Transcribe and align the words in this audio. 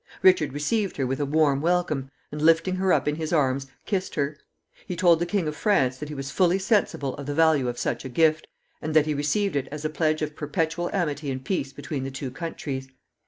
Richard 0.23 0.51
received 0.51 0.97
her 0.97 1.05
with 1.05 1.19
a 1.19 1.27
warm 1.27 1.61
welcome, 1.61 2.09
and, 2.31 2.41
lifting 2.41 2.77
her 2.77 2.91
up 2.91 3.07
in 3.07 3.17
his 3.17 3.31
arms, 3.31 3.67
kissed 3.85 4.15
her. 4.15 4.35
He 4.87 4.95
told 4.95 5.19
the 5.19 5.27
King 5.27 5.47
of 5.47 5.55
France 5.55 5.99
that 5.99 6.09
he 6.09 6.15
was 6.15 6.31
fully 6.31 6.57
sensible 6.57 7.13
of 7.17 7.27
the 7.27 7.35
value 7.35 7.67
of 7.67 7.77
such 7.77 8.03
a 8.03 8.09
gift, 8.09 8.47
and 8.81 8.95
that 8.95 9.05
he 9.05 9.13
received 9.13 9.55
it 9.55 9.67
as 9.71 9.85
a 9.85 9.91
pledge 9.91 10.23
of 10.23 10.35
perpetual 10.35 10.89
amity 10.91 11.29
and 11.29 11.45
peace 11.45 11.71
between 11.71 12.03
the 12.03 12.09
two 12.09 12.31
countries. 12.31 12.87